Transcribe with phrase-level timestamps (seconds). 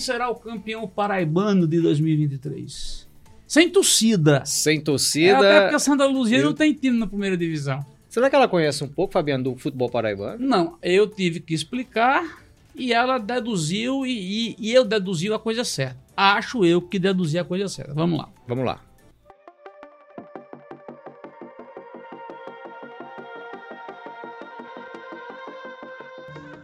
[0.00, 3.08] será o campeão paraibano de 2023?
[3.46, 4.42] Sem torcida.
[4.46, 5.38] Sem É, torcida.
[5.38, 7.84] até porque a Santa Luzia eu- não tem time na primeira divisão.
[8.08, 10.44] Será que ela conhece um pouco, Fabiano, do futebol paraibano?
[10.44, 12.42] Não, eu tive que explicar
[12.74, 15.98] e ela deduziu e, e- e eu deduzi a coisa certa.
[16.16, 17.94] Acho eu que deduzi a coisa certa.
[17.94, 18.28] Vamos lá.
[18.46, 18.80] Vamos lá.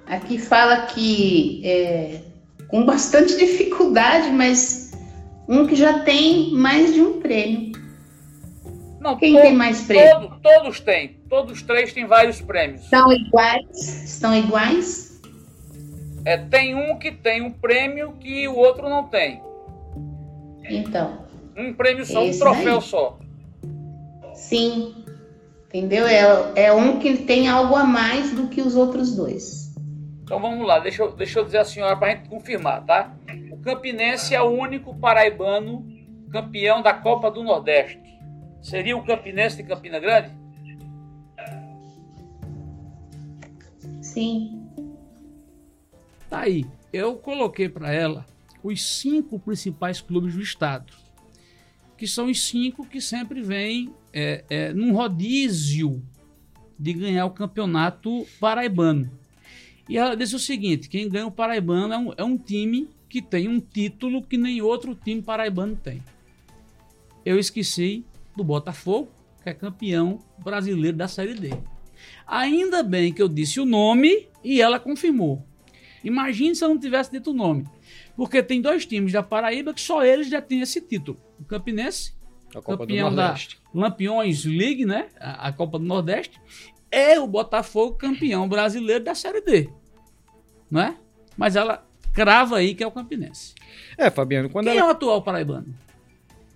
[0.07, 2.23] Aqui fala que é,
[2.69, 4.93] com bastante dificuldade, mas
[5.49, 7.73] um que já tem mais de um prêmio.
[9.01, 10.29] Não, Quem tem mais prêmio?
[10.29, 11.17] todo- todos têm.
[11.29, 12.83] Todos os três têm vários prêmios.
[12.83, 14.05] Estão iguais?
[14.05, 15.21] Estão iguais?
[16.25, 19.41] É, tem um que tem um prêmio que o outro não tem.
[20.69, 21.19] Então,
[21.57, 22.89] Um prêmio só, um troféu daí.
[22.89, 23.19] só.
[24.35, 24.95] sim.
[25.69, 26.07] Entendeu?
[26.07, 29.66] É, é um que tem algo a mais do que os outros dois.
[30.27, 33.17] Então vamos lá, deixa eu, deixa eu dizer a senhora para a gente confirmar, tá?
[33.53, 35.87] O Campinense é o único paraibano
[36.33, 38.01] campeão da Copa do Nordeste.
[38.61, 40.33] Seria o Campinense de Campina Grande?
[44.03, 44.69] Sim.
[46.29, 46.67] Tá aí.
[46.93, 48.27] Eu coloquei para ela
[48.65, 50.93] os cinco principais clubes do estado,
[51.97, 56.03] que são os cinco que sempre vêm é, é, num rodízio
[56.77, 59.09] de ganhar o campeonato paraibano.
[59.89, 63.23] E ela disse o seguinte: quem ganha o paraibano é um, é um time que
[63.23, 66.03] tem um título que nem outro time paraibano tem.
[67.25, 68.05] Eu esqueci
[68.37, 69.09] do Botafogo,
[69.43, 71.51] que é campeão brasileiro da Série D.
[72.27, 75.45] Ainda bem que eu disse o nome e ela confirmou.
[76.05, 77.65] Imagine se eu não tivesse dito o nome.
[78.17, 81.19] Porque tem dois times da Paraíba que só eles já têm esse título.
[81.41, 82.13] O Campinense,
[82.55, 83.59] A Copa Campeão do da- Nordeste.
[83.75, 85.09] Lampiões League, né?
[85.19, 86.41] A, a Copa do Nordeste.
[86.91, 89.71] É o Botafogo campeão brasileiro da Série D.
[90.71, 90.97] Não é?
[91.37, 93.55] Mas ela crava aí que é o Campinense.
[93.99, 95.75] É, Fabiano, quando Quem ela é o atual paraibano?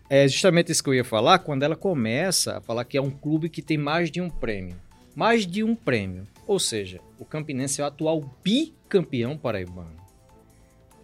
[0.08, 3.10] É justamente isso que eu ia falar, quando ela começa a falar que é um
[3.10, 4.76] clube que tem mais de um prêmio.
[5.14, 6.26] Mais de um prêmio.
[6.46, 9.94] Ou seja, o Campinense é o atual bicampeão paraibano.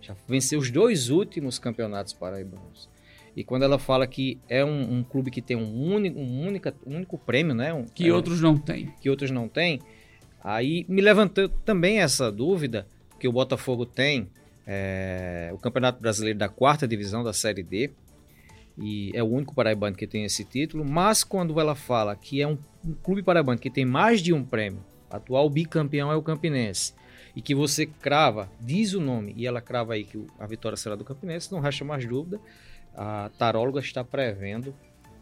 [0.01, 2.89] Já venceu os dois últimos campeonatos paraibanos.
[3.37, 6.75] E quando ela fala que é um, um clube que tem um único, um única,
[6.87, 7.73] um único prêmio, né?
[7.75, 8.93] Um- Que é, outros não têm.
[9.01, 9.79] que outros não têm,
[10.43, 12.87] aí me levantou também essa dúvida
[13.21, 14.29] que o Botafogo tem
[14.67, 17.91] é, o Campeonato Brasileiro da quarta divisão da Série D
[18.79, 22.47] e é o único paraibano que tem esse título, mas quando ela fala que é
[22.49, 26.93] um, um clube paraibano que tem mais de um prêmio, atual bicampeão é o Campinense,
[27.35, 30.95] e que você crava, diz o nome, e ela crava aí que a vitória será
[30.97, 32.41] do Campinense, não resta mais dúvida,
[32.97, 34.75] a taróloga está prevendo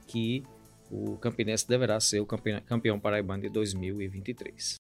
[0.07, 0.43] que
[0.91, 4.77] o Campinense deverá ser o campe- campeão paraibano de 2023.